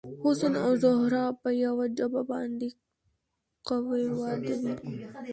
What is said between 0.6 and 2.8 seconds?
او زهره په یوه جعبه باندې